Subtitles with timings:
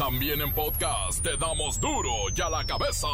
[0.00, 3.06] También en podcast te damos duro y a la cabeza.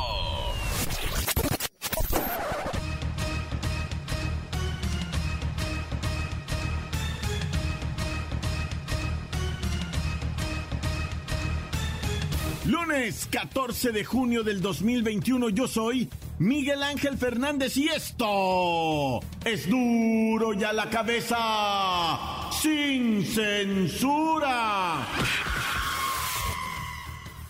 [12.67, 16.09] Lunes 14 de junio del 2021 yo soy
[16.39, 25.05] Miguel Ángel Fernández y esto es duro y a la cabeza sin censura.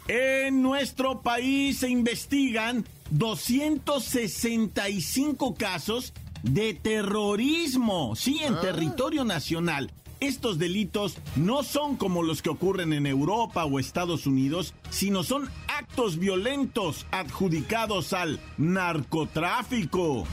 [0.08, 6.12] En nuestro país se investigan 265 casos
[6.44, 9.90] de terrorismo, sí, en territorio nacional.
[10.20, 15.50] Estos delitos no son como los que ocurren en Europa o Estados Unidos, sino son
[15.66, 20.24] actos violentos adjudicados al narcotráfico.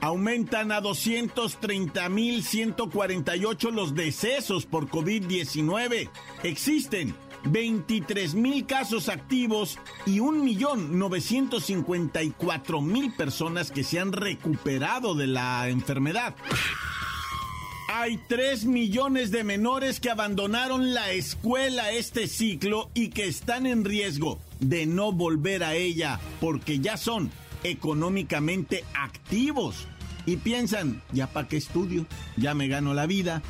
[0.00, 6.10] Aumentan a 230.148 los decesos por COVID-19.
[6.42, 7.14] Existen
[7.50, 16.34] 23 mil casos activos y 1.954.000 personas que se han recuperado de la enfermedad.
[17.90, 23.84] Hay 3 millones de menores que abandonaron la escuela este ciclo y que están en
[23.84, 27.30] riesgo de no volver a ella porque ya son
[27.64, 29.88] económicamente activos
[30.26, 33.42] y piensan, ya para qué estudio, ya me gano la vida.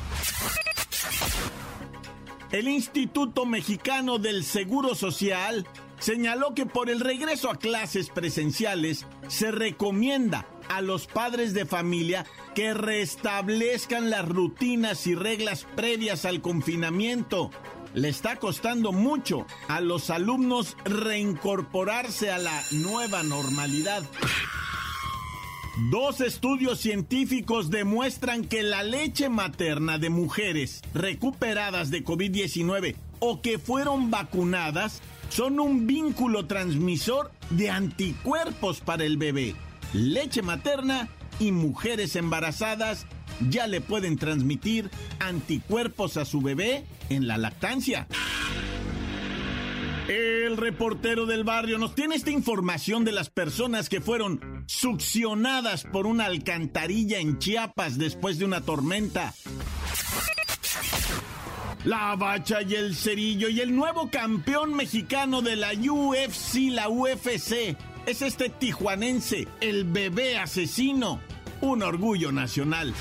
[2.51, 5.67] El Instituto Mexicano del Seguro Social
[5.99, 12.25] señaló que por el regreso a clases presenciales se recomienda a los padres de familia
[12.55, 17.51] que restablezcan las rutinas y reglas previas al confinamiento.
[17.93, 24.03] Le está costando mucho a los alumnos reincorporarse a la nueva normalidad.
[25.87, 33.59] Dos estudios científicos demuestran que la leche materna de mujeres recuperadas de COVID-19 o que
[33.59, 39.55] fueron vacunadas son un vínculo transmisor de anticuerpos para el bebé.
[39.93, 41.07] Leche materna
[41.39, 43.05] y mujeres embarazadas
[43.49, 48.05] ya le pueden transmitir anticuerpos a su bebé en la lactancia.
[50.09, 56.07] El reportero del barrio nos tiene esta información de las personas que fueron succionadas por
[56.07, 59.35] una alcantarilla en Chiapas después de una tormenta.
[61.83, 67.77] La bacha y el cerillo y el nuevo campeón mexicano de la UFC, la UFC,
[68.07, 71.21] es este tijuanense, el bebé asesino,
[71.61, 72.95] un orgullo nacional.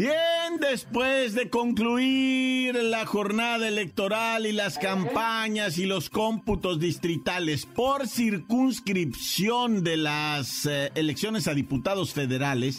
[0.00, 8.08] Bien, después de concluir la jornada electoral y las campañas y los cómputos distritales por
[8.08, 12.78] circunscripción de las eh, elecciones a diputados federales,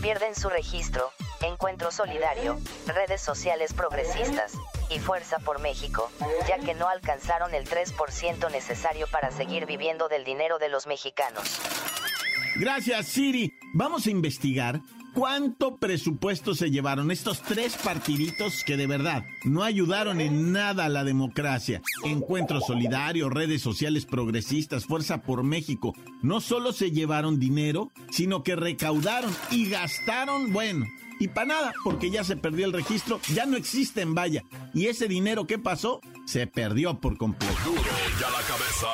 [0.03, 1.11] Pierden su registro,
[1.41, 4.59] Encuentro Solidario, redes sociales progresistas
[4.91, 6.11] y Fuerza por México,
[6.49, 11.61] ya que no alcanzaron el 3% necesario para seguir viviendo del dinero de los mexicanos.
[12.57, 13.53] Gracias, Siri.
[13.73, 14.81] Vamos a investigar
[15.15, 20.89] ¿Cuánto presupuesto se llevaron estos tres partiditos que de verdad no ayudaron en nada a
[20.89, 21.83] la democracia?
[22.05, 25.95] Encuentro Solidario, redes sociales progresistas, Fuerza por México.
[26.23, 30.85] No solo se llevaron dinero, sino que recaudaron y gastaron, bueno,
[31.19, 34.45] y para nada, porque ya se perdió el registro, ya no existen, vaya.
[34.73, 37.55] Y ese dinero que pasó, se perdió por completo.
[38.21, 38.89] ya la cabeza.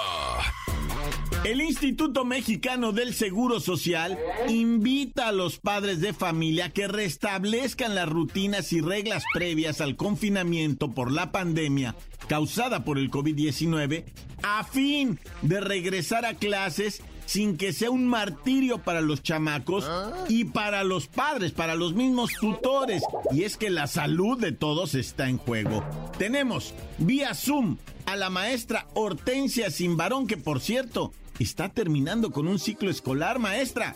[1.43, 4.19] El Instituto Mexicano del Seguro Social
[4.49, 10.91] invita a los padres de familia que restablezcan las rutinas y reglas previas al confinamiento
[10.91, 11.97] por la pandemia
[12.29, 14.05] causada por el COVID-19
[14.43, 19.89] a fin de regresar a clases sin que sea un martirio para los chamacos
[20.29, 23.05] y para los padres, para los mismos tutores.
[23.31, 25.85] Y es que la salud de todos está en juego.
[26.19, 32.59] Tenemos vía Zoom a la maestra Hortensia Simbarón, que por cierto está terminando con un
[32.59, 33.95] ciclo escolar, maestra.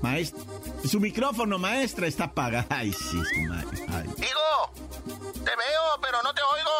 [0.00, 0.42] Maestra,
[0.88, 2.66] su micrófono, maestra, está apagado.
[2.70, 3.18] Ay, sí,
[3.90, 4.06] ay.
[4.16, 6.70] Digo, te veo, pero no te oigo.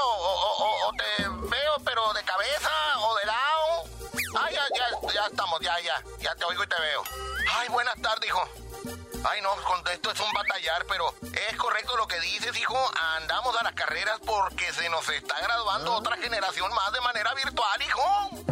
[0.60, 2.70] O, te veo, pero de cabeza
[3.02, 3.49] o de lado.
[4.38, 6.02] Ay, ya, ya, ya estamos, ya, ya.
[6.18, 7.02] Ya te oigo y te veo.
[7.52, 8.48] Ay, buenas tardes, hijo.
[9.24, 12.78] Ay, no, con esto es un batallar, pero es correcto lo que dices, hijo.
[13.16, 17.82] Andamos a las carreras porque se nos está graduando otra generación más de manera virtual,
[17.82, 18.49] hijo.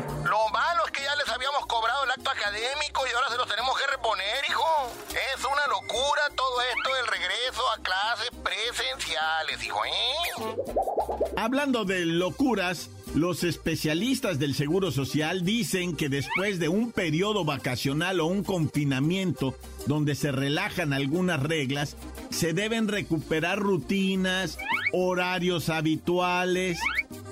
[11.40, 18.19] Hablando de locuras, los especialistas del Seguro Social dicen que después de un periodo vacacional
[18.19, 19.55] o un confinamiento
[19.87, 21.96] donde se relajan algunas reglas,
[22.31, 24.58] se deben recuperar rutinas,
[24.93, 26.81] horarios habituales,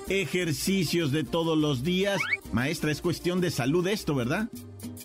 [0.08, 2.20] ejercicios de todos los días.
[2.52, 4.48] Maestra, es cuestión de salud esto, ¿verdad?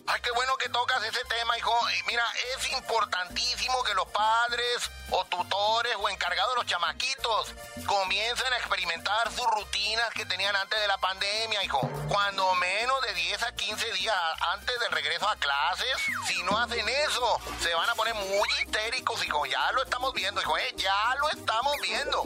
[0.08, 1.74] Ay, qué bueno que tocas ese tema, hijo.
[2.08, 2.24] Mira,
[2.56, 7.54] es importantísimo que los padres o tutores o encargados de los chamaquitos
[7.86, 11.80] comiencen a experimentar sus rutinas que tenían antes de la pandemia, hijo.
[12.08, 14.16] Cuando menos de 10 a 15 días
[14.54, 15.96] antes del regreso a clases,
[16.28, 19.46] si no hacen eso, se van a poner muy histéricos, hijo.
[19.46, 20.74] Ya lo estamos viendo, hijo, ¿eh?
[20.78, 22.24] Ya lo estamos viendo.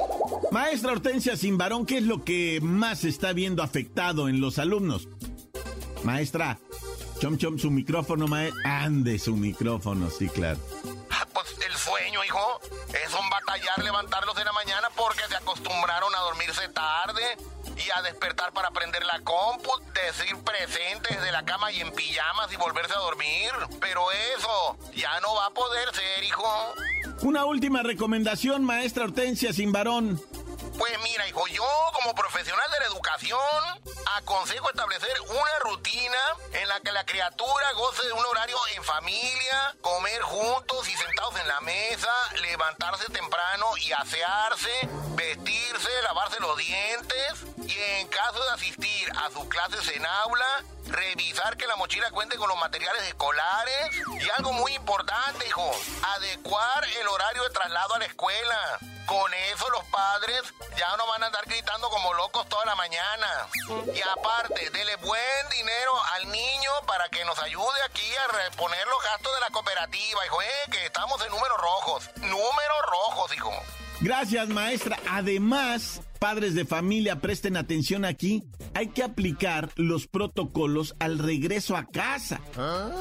[0.51, 5.07] Maestra Hortensia Simbarón, ¿qué es lo que más está viendo afectado en los alumnos?
[6.03, 6.59] Maestra,
[7.19, 8.83] Chom Chom, su micrófono, maestra.
[8.83, 10.59] Ande su micrófono, sí, claro.
[11.09, 12.59] Ah, pues el sueño, hijo.
[12.89, 17.23] Es un batallar levantarlos en la mañana porque se acostumbraron a dormirse tarde
[17.77, 22.51] y a despertar para prender la compu, decir presentes de la cama y en pijamas
[22.51, 23.51] y volverse a dormir.
[23.79, 26.45] Pero eso ya no va a poder ser, hijo.
[27.21, 30.21] Una última recomendación, maestra Hortensia sin varón.
[30.77, 33.39] Pues mira, hijo, yo como profesional de la educación
[34.17, 36.17] aconsejo establecer una rutina
[36.51, 41.39] en la que la criatura goce de un horario en familia, comer juntos y sentados
[41.39, 47.33] en la mesa, levantarse temprano y asearse, vestirse, lavarse los dientes
[47.65, 52.37] y en caso de asistir a sus clases en aula, revisar que la mochila cuente
[52.37, 55.71] con los materiales escolares y algo muy importante, hijo,
[56.15, 58.79] adecuar el horario de traslado a la escuela.
[59.05, 60.41] Con eso los padres
[60.77, 63.47] ya no van a andar gritando como locos toda la mañana.
[63.93, 69.03] Y aparte, dele buen dinero al niño para que nos ayude aquí a reponer los
[69.03, 72.09] gastos de la cooperativa, hijo, eh, que estamos en números rojos.
[72.17, 73.51] Números rojos, hijo.
[74.01, 74.99] Gracias, maestra.
[75.09, 78.43] Además, padres de familia, presten atención aquí.
[78.73, 82.41] Hay que aplicar los protocolos al regreso a casa.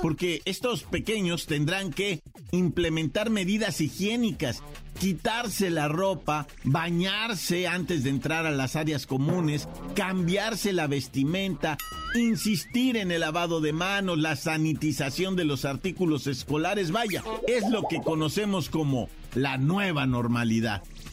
[0.02, 4.62] Porque estos pequeños tendrán que implementar medidas higiénicas,
[4.98, 11.76] quitarse la ropa, bañarse antes de entrar a las áreas comunes, cambiarse la vestimenta,
[12.14, 17.82] insistir en el lavado de manos, la sanitización de los artículos escolares, vaya, es lo
[17.88, 20.82] que conocemos como la nueva normalidad.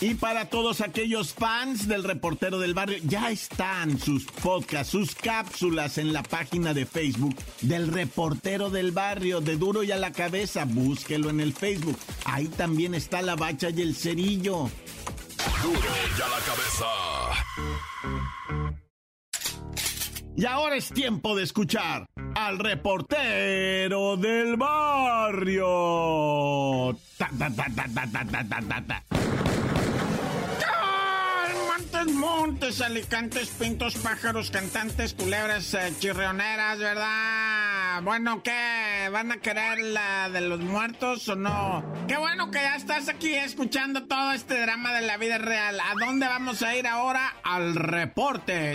[0.00, 5.96] Y para todos aquellos fans del reportero del barrio, ya están sus podcasts, sus cápsulas
[5.96, 10.66] en la página de Facebook del reportero del barrio, de duro y a la cabeza.
[10.66, 11.96] Búsquelo en el Facebook.
[12.26, 14.68] Ahí también está la bacha y el cerillo.
[15.62, 15.80] Duro
[16.18, 16.86] y a la cabeza.
[20.36, 25.64] Y ahora es tiempo de escuchar al reportero del barrio.
[27.16, 29.02] Ta, ta, ta,
[32.04, 38.02] Montes, alicantes, pintos, pájaros, cantantes, culebras, eh, chirrioneras, ¿verdad?
[38.02, 39.08] Bueno, ¿qué?
[39.10, 41.82] ¿Van a querer la de los muertos o no?
[42.06, 45.80] Qué bueno que ya estás aquí escuchando todo este drama de la vida real.
[45.80, 47.34] ¿A dónde vamos a ir ahora?
[47.42, 48.74] Al reporte.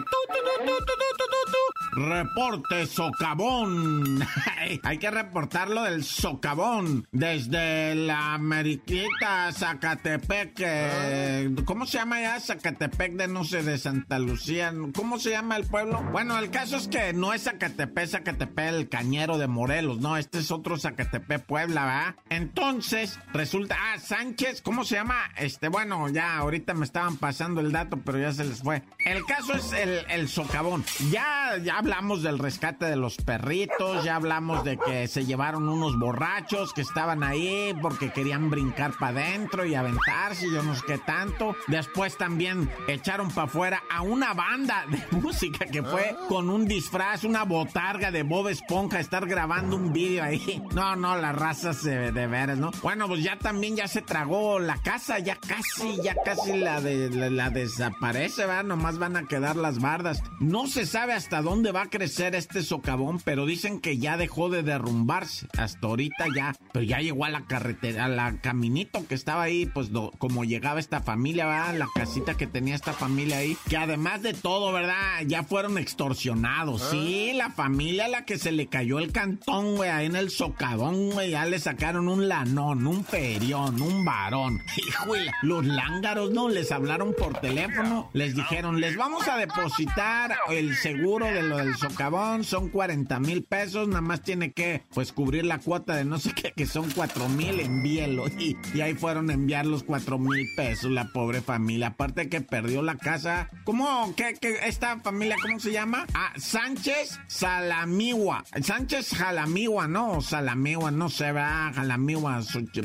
[1.94, 4.26] Reporte socavón.
[4.84, 7.06] Hay que reportarlo del socavón.
[7.12, 10.54] Desde la Ameriquita, Zacatepec.
[10.60, 12.40] eh, ¿Cómo se llama ya?
[12.40, 14.74] Zacatepec de no sé, de Santa Lucía.
[14.96, 16.04] ¿Cómo se llama el pueblo?
[16.12, 20.00] Bueno, el caso es que no es Zacatepec, Zacatepec, el cañero de Morelos.
[20.00, 22.16] No, este es otro Zacatepec, Puebla, ¿verdad?
[22.30, 23.78] Entonces, resulta.
[23.80, 25.16] Ah, Sánchez, ¿cómo se llama?
[25.38, 28.84] Este, bueno, ya ahorita me estaban pasando el dato, pero ya se les fue.
[29.06, 30.84] El caso es el, el socavón.
[31.12, 35.98] Ya, ya hablamos del rescate de los perritos, ya hablamos de que se llevaron unos
[35.98, 40.98] borrachos que estaban ahí porque querían brincar para adentro y aventarse yo no sé qué
[40.98, 41.56] tanto.
[41.68, 42.70] Después también
[43.02, 48.12] echaron para afuera a una banda de música que fue con un disfraz, una botarga
[48.12, 50.62] de Bob Esponja, estar grabando un vídeo ahí.
[50.72, 52.72] No, no, la raza se de veras, ¿no?
[52.82, 57.10] Bueno, pues ya también ya se tragó la casa, ya casi, ya casi la, de,
[57.10, 58.64] la, la desaparece, ¿verdad?
[58.64, 60.24] Nomás van a quedar las bardas.
[60.40, 64.50] No se sabe hasta dónde va a crecer este socavón, pero dicen que ya dejó
[64.50, 65.48] de derrumbarse.
[65.58, 69.66] Hasta ahorita ya, pero ya llegó a la carretera, a la caminito que estaba ahí,
[69.66, 71.76] pues do- como llegaba esta familia, ¿verdad?
[71.78, 75.22] La casita que tenía esta familia ahí, que además de todo, ¿verdad?
[75.26, 76.82] Ya fueron extorsionados.
[76.90, 80.30] Sí, la familia a la que se le cayó el cantón, güey, ahí en el
[80.30, 84.62] socavón, güey, ya le sacaron un lanón, un perión, un varón.
[84.88, 86.50] Híjole, los lángaros, ¿no?
[86.50, 91.76] Les hablaron por teléfono, les dijeron, les vamos a depositar el seguro de lo del
[91.76, 96.20] socavón, son 40 mil pesos, nada más tiene que, pues, cubrir la cuota de no
[96.20, 98.26] sé qué, que son 4 mil, envíelo.
[98.42, 101.88] Y, y ahí fueron a enviar los 4 mil pesos, la pobre familia.
[101.88, 103.50] Aparte que perdió la casa.
[103.64, 104.14] ¿Cómo?
[104.16, 106.06] ¿Qué, esta familia, cómo se llama?
[106.14, 108.44] Ah, Sánchez Salamiwa.
[108.62, 110.22] Sánchez Jalamiwa, ¿no?
[110.22, 111.74] Salamiwa, no sé, ¿verdad?
[111.74, 112.42] Jalamiwa,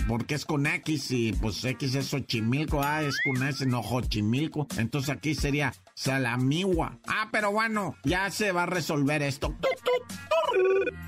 [0.09, 4.67] porque es con X y pues X es Xochimilco, ah, es con S, no Xochimilco.
[4.77, 6.99] Entonces aquí sería Salamiwa.
[7.07, 9.57] Ah, pero bueno, ya se va a resolver esto.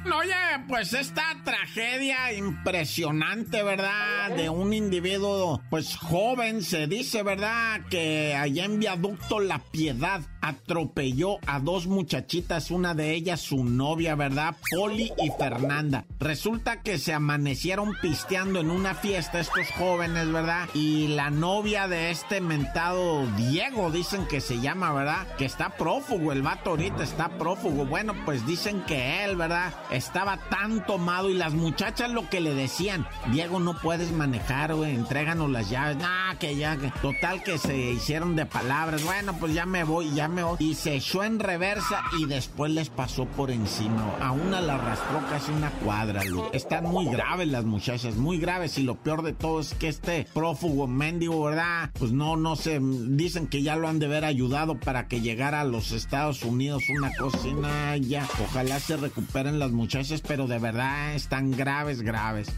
[0.07, 0.35] Oye,
[0.66, 4.30] pues esta tragedia impresionante, ¿verdad?
[4.35, 7.83] De un individuo, pues joven, se dice, ¿verdad?
[7.90, 14.14] Que allá en Viaducto La Piedad atropelló a dos muchachitas, una de ellas su novia,
[14.14, 14.57] ¿verdad?
[14.75, 16.07] Poli y Fernanda.
[16.18, 20.68] Resulta que se amanecieron pisteando en una fiesta estos jóvenes, ¿verdad?
[20.73, 25.26] Y la novia de este mentado Diego, dicen que se llama, ¿verdad?
[25.37, 27.85] Que está prófugo, el vato ahorita está prófugo.
[27.85, 29.75] Bueno, pues dicen que él, ¿verdad?
[29.90, 34.94] Estaba tan tomado y las muchachas lo que le decían, Diego, no puedes manejar, güey,
[34.94, 35.97] entréganos las llaves.
[35.97, 39.04] Nah, que ya, total que se hicieron de palabras.
[39.04, 40.56] Bueno, pues ya me voy, ya me voy.
[40.61, 44.16] Y se echó en reversa y después les pasó por encima.
[44.20, 46.44] A una la arrastró casi una cuadra, Lu.
[46.52, 48.78] Están muy graves las muchachas, muy graves.
[48.78, 51.90] Y lo peor de todo es que este prófugo mendigo, ¿verdad?
[51.99, 55.60] Pues no, no sé, dicen que ya lo han de haber ayudado para que llegara
[55.60, 58.28] a los Estados Unidos una cocina ya.
[58.42, 62.48] Ojalá se recuperen las muchachas, pero de verdad están graves, graves.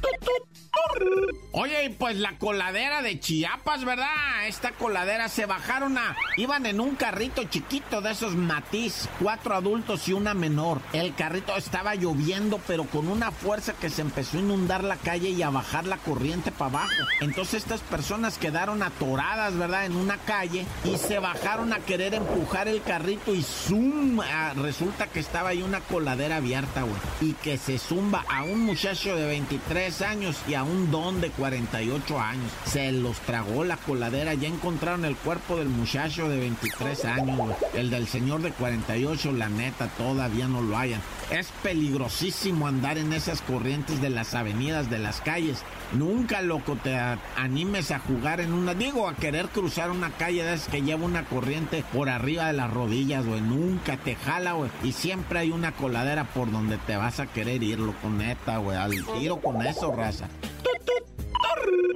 [1.52, 4.46] Oye, pues la coladera de Chiapas, ¿verdad?
[4.46, 6.16] Esta coladera se bajaron a...
[6.36, 10.80] Iban en un carrito chiquito de esos matiz, cuatro adultos y una menor.
[10.92, 15.30] El carrito estaba lloviendo, pero con una fuerza que se empezó a inundar la calle
[15.30, 17.02] y a bajar la corriente para abajo.
[17.20, 19.86] Entonces estas personas quedaron atoradas, ¿verdad?
[19.86, 24.20] En una calle y se bajaron a querer empujar el carrito y zoom.
[24.20, 26.94] Ah, resulta que estaba ahí una coladera abierta, güey.
[27.20, 31.28] Y que se zumba a un muchacho de 23 años y a un don de
[31.28, 32.50] 48 años.
[32.64, 34.32] Se los tragó la coladera.
[34.32, 37.54] Ya encontraron el cuerpo del muchacho de 23 años.
[37.74, 41.02] El del señor de 48, la neta, todavía no lo hayan.
[41.30, 45.62] Es peligrosísimo andar en esas corrientes de las avenidas, de las calles.
[45.92, 46.96] Nunca, loco, te
[47.36, 51.24] animes a jugar en una, digo, a querer cruzar una calle de que lleva una
[51.24, 53.40] corriente por arriba de las rodillas, güey.
[53.40, 54.70] Nunca te jala, güey.
[54.82, 58.76] Y siempre hay una coladera por donde te vas a querer ir, loco, neta, güey.
[58.76, 60.28] Al tiro con eso, raza.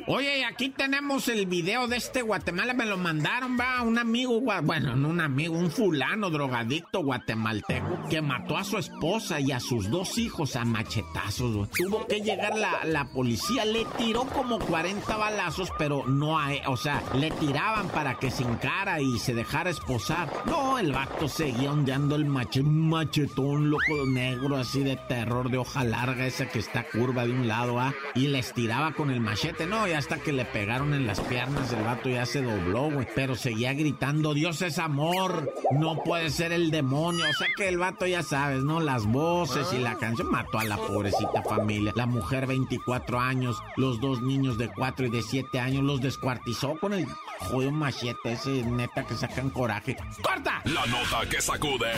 [0.06, 4.94] Oye, aquí tenemos el video de este Guatemala, me lo mandaron, va, un amigo, bueno,
[4.96, 9.90] no un amigo, un fulano drogadicto guatemalteco que mató a su esposa y a sus
[9.90, 11.70] dos hijos a machetazos.
[11.70, 16.76] Tuvo que llegar la, la policía, le tiró como 40 balazos, pero no a, o
[16.76, 20.30] sea, le tiraban para que se encara y se dejara esposar.
[20.44, 25.58] No, el vato seguía ondeando el machete, un machetón loco negro así de terror de
[25.58, 27.94] hoja larga, esa que está curva de un lado, ¿ah?
[28.14, 31.82] Y les tiraba con el machete, no, hasta que le pegaron en las piernas, el
[31.82, 33.06] vato ya se dobló, güey.
[33.14, 37.24] Pero seguía gritando, Dios es amor, no puede ser el demonio.
[37.28, 38.80] O sea que el vato ya sabes, ¿no?
[38.80, 41.92] Las voces y la canción mató a la pobrecita familia.
[41.96, 46.78] La mujer 24 años, los dos niños de 4 y de 7 años, los descuartizó
[46.78, 47.06] con el
[47.40, 49.96] jodido machete ese neta que sacan coraje.
[50.22, 50.62] ¡Corta!
[50.64, 51.92] La nota que sacude.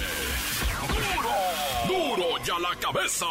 [0.89, 2.17] ¡Duro!
[2.17, 3.27] ¡Duro ya la cabeza!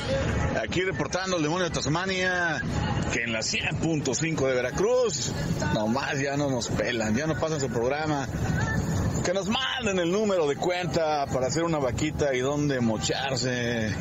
[0.63, 2.63] Aquí reportando el demonio de Tasmania,
[3.11, 5.33] que en la 100.5 de Veracruz,
[5.73, 8.25] nomás ya no nos pelan, ya no pasan su programa
[9.23, 13.93] que nos manden el número de cuenta para hacer una vaquita y dónde mocharse.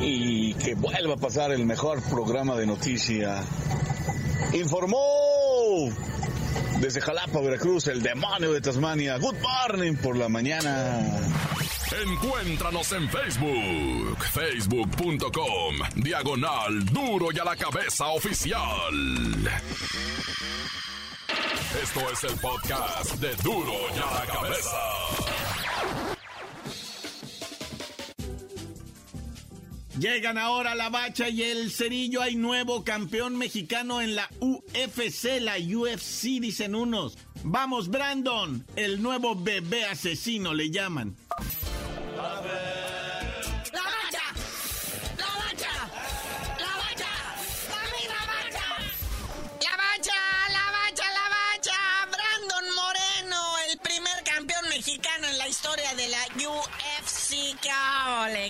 [0.00, 3.42] Y que vuelva a pasar el mejor programa de noticia.
[4.52, 5.90] Informó
[6.80, 9.18] desde Jalapa, Veracruz, el demonio de Tasmania.
[9.18, 11.18] Good morning por la mañana.
[12.02, 18.60] Encuéntranos en Facebook, facebook.com, diagonal duro y a la cabeza oficial.
[21.82, 24.76] Esto es el podcast de Duro y a la Cabeza.
[29.98, 32.22] Llegan ahora la bacha y el cerillo.
[32.22, 37.18] Hay nuevo campeón mexicano en la UFC, la UFC, dicen unos.
[37.42, 41.16] Vamos, Brandon, el nuevo bebé asesino le llaman.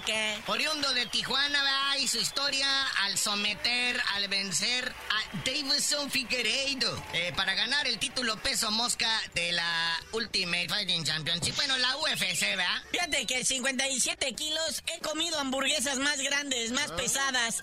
[0.01, 2.67] Que oriundo de Tijuana va y su historia
[3.05, 9.53] al someter, al vencer a Davison Figueiredo eh, para ganar el título peso mosca de
[9.53, 11.55] la Ultimate Fighting Championship.
[11.57, 12.83] Bueno, la UFC, ¿verdad?
[12.91, 16.97] Fíjate que 57 kilos he comido hamburguesas más grandes, más ah.
[16.97, 17.63] pesadas.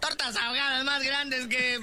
[0.00, 1.78] Tortas ahogadas más grandes que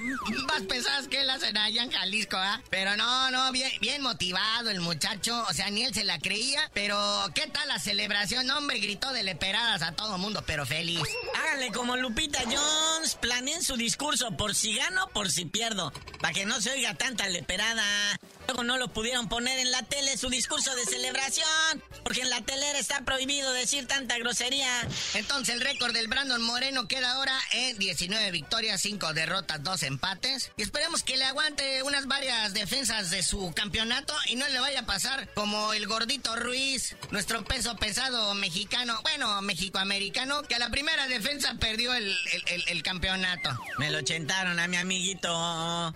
[0.46, 2.60] más pesadas que las en allá en Jalisco, ¿ah?
[2.70, 5.44] Pero no, no, bien, bien motivado el muchacho.
[5.48, 6.70] O sea, ni él se la creía.
[6.74, 6.98] Pero,
[7.34, 8.50] ¿qué tal la celebración?
[8.50, 11.02] Hombre, gritó de leperadas a todo mundo, pero feliz.
[11.34, 13.14] Háganle como Lupita Jones.
[13.16, 15.92] Planeen su discurso por si gano, por si pierdo.
[16.20, 17.84] Para que no se oiga tanta leperada.
[18.50, 22.40] Luego no lo pudieron poner en la tele su discurso de celebración, porque en la
[22.40, 24.66] telera está prohibido decir tanta grosería.
[25.14, 30.50] Entonces el récord del Brandon Moreno queda ahora en 19 victorias, 5 derrotas, 2 empates.
[30.56, 34.80] Y esperemos que le aguante unas varias defensas de su campeonato y no le vaya
[34.80, 40.70] a pasar como el gordito Ruiz, nuestro peso pesado mexicano, bueno, mexicoamericano, que a la
[40.70, 42.16] primera defensa perdió el,
[42.66, 43.56] el campeonato.
[43.78, 45.30] Me lo chentaron a mi amiguito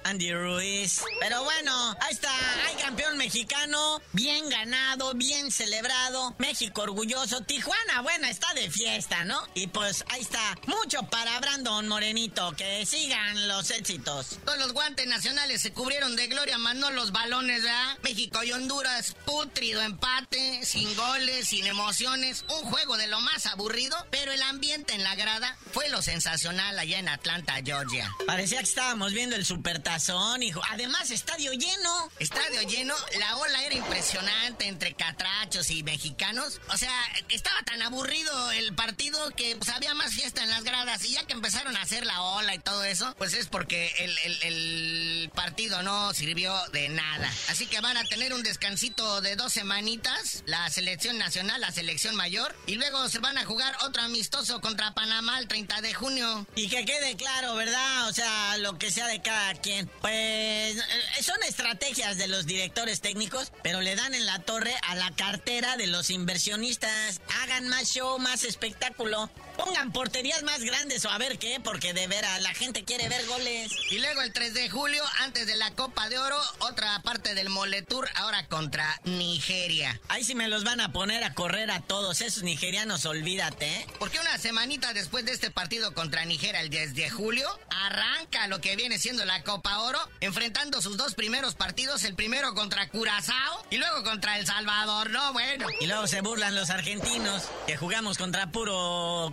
[0.04, 1.02] Andy Ruiz.
[1.18, 8.26] Pero bueno, ahí está hay campeón mexicano, bien ganado, bien celebrado, México orgulloso, Tijuana, bueno,
[8.26, 9.40] está de fiesta, ¿no?
[9.54, 14.38] Y pues ahí está, mucho para Brandon don Morenito, que sigan los éxitos.
[14.44, 17.98] Todos los guantes nacionales se cubrieron de gloria, más no los balones, ¿verdad?
[18.02, 23.96] México y Honduras, putrido empate, sin goles, sin emociones, un juego de lo más aburrido,
[24.11, 28.11] pero el ambiente en la grada fue lo sensacional allá en Atlanta, Georgia.
[28.26, 30.61] Parecía que estábamos viendo el supertazón, hijo.
[30.70, 32.11] Además, estadio lleno.
[32.35, 36.61] Estadio lleno, la ola era impresionante entre catrachos y mexicanos.
[36.73, 36.92] O sea,
[37.29, 41.25] estaba tan aburrido el partido que pues, había más fiesta en las gradas y ya
[41.27, 45.83] que empezaron a hacer la ola y todo eso, pues es porque el, el partido
[45.83, 47.33] no sirvió de nada.
[47.51, 52.16] Así que van a tener un descansito de dos semanitas, la selección nacional, la selección
[52.16, 56.47] mayor, y luego se van a jugar otro amistoso contra Panamá el 30 de junio.
[56.57, 58.09] Y que quede claro, ¿verdad?
[58.09, 59.87] O sea, lo que sea de cada quien.
[60.01, 60.12] Pues
[60.77, 65.10] eh, son estrategias de los directores técnicos, pero le dan en la torre a la
[65.12, 67.20] cartera de los inversionistas.
[67.42, 69.30] Hagan más show, más espectáculo.
[69.56, 73.24] Pongan porterías más grandes o a ver qué, porque de veras la gente quiere ver
[73.26, 73.72] goles.
[73.90, 77.48] Y luego el 3 de julio, antes de la Copa de Oro, otra parte del
[77.48, 80.00] Moletour, ahora contra Nigeria.
[80.08, 83.66] Ahí sí me los van a poner a correr a todos esos nigerianos, olvídate.
[83.66, 83.86] ¿eh?
[83.98, 88.60] Porque una semanita después de este partido contra Nigeria, el 10 de julio, arranca lo
[88.60, 93.64] que viene siendo la Copa Oro, enfrentando sus dos primeros partidos, el primero contra Curazao
[93.70, 95.32] y luego contra El Salvador, ¿no?
[95.32, 95.66] Bueno.
[95.80, 99.32] Y luego se burlan los argentinos, que jugamos contra puro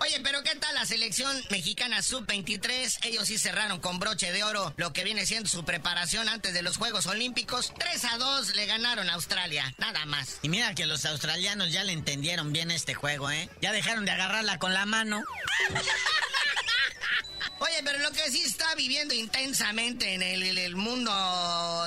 [0.00, 3.06] Oye, pero ¿qué tal la selección mexicana sub-23?
[3.06, 6.62] Ellos sí cerraron con broche de oro lo que viene siendo su preparación antes de
[6.62, 7.72] los Juegos Olímpicos.
[7.78, 10.38] 3 a 2 le ganaron a Australia, nada más.
[10.42, 13.48] Y mira que los australianos ya le entendieron bien este juego, ¿eh?
[13.60, 15.22] Ya dejaron de agarrarla con la mano.
[17.60, 21.10] Oye, pero lo que sí está viviendo intensamente en el, mundo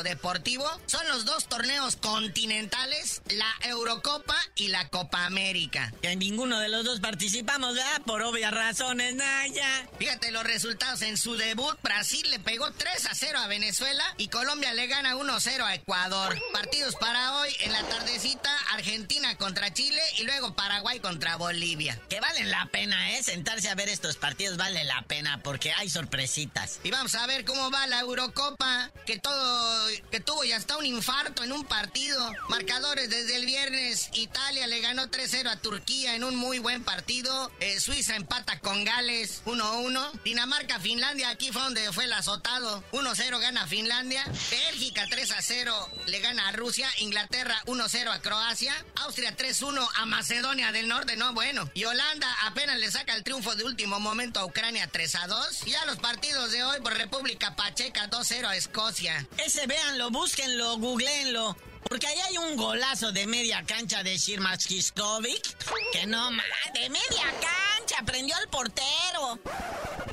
[0.03, 5.93] deportivo son los dos torneos continentales, la Eurocopa y la Copa América.
[6.01, 8.01] Que en ninguno de los dos participamos, ¿verdad?
[8.05, 9.87] Por obvias razones, Naya.
[9.97, 11.77] Fíjate los resultados en su debut.
[11.83, 15.65] Brasil le pegó 3 a 0 a Venezuela y Colombia le gana 1 a 0
[15.65, 16.37] a Ecuador.
[16.51, 21.97] Partidos para hoy en la tardecita, Argentina contra Chile y luego Paraguay contra Bolivia.
[22.09, 23.23] Que valen la pena, ¿eh?
[23.23, 26.79] Sentarse a ver estos partidos vale la pena porque que hay sorpresitas.
[26.83, 30.85] Y vamos a ver cómo va la Eurocopa, que todo, que tuvo ya hasta un
[30.85, 32.33] infarto en un partido.
[32.49, 37.51] Marcadores desde el viernes, Italia le ganó 3-0 a Turquía en un muy buen partido.
[37.59, 40.11] Eh, Suiza empata con Gales 1-1.
[40.23, 42.83] Dinamarca, Finlandia, aquí fue donde fue el azotado.
[42.91, 44.25] 1-0 gana Finlandia.
[44.49, 46.89] Bélgica 3-0 le gana a Rusia.
[46.97, 48.73] Inglaterra 1-0 a Croacia.
[48.95, 51.69] Austria 3-1 a Macedonia del Norte, no bueno.
[51.75, 55.50] Y Holanda apenas le saca el triunfo de último momento a Ucrania 3-2.
[55.65, 59.27] Ya los partidos de hoy por República Pacheca 2-0 a Escocia.
[59.37, 61.57] Ese véanlo, búsquenlo, googleenlo.
[61.89, 67.25] Porque ahí hay un golazo de media cancha de Shirma Que no más, de media
[67.41, 69.39] cancha, prendió al portero.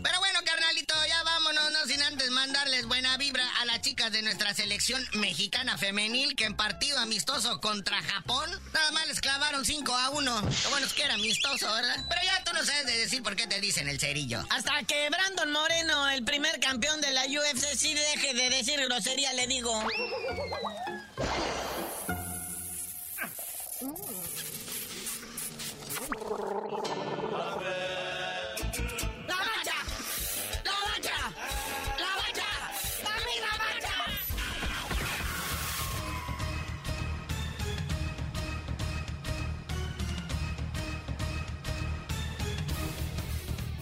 [0.03, 1.17] Pero bueno, carnalito, ya
[1.88, 6.55] sin antes mandarles buena vibra a las chicas de nuestra selección mexicana femenil que en
[6.55, 10.40] partido amistoso contra Japón, nada más les clavaron 5 a 1.
[10.64, 12.05] Lo bueno es que era amistoso, ¿verdad?
[12.07, 14.44] Pero ya tú no sabes de decir por qué te dicen el cerillo.
[14.51, 19.33] Hasta que Brandon Moreno, el primer campeón de la UFC, sí deje de decir grosería,
[19.33, 19.83] le digo.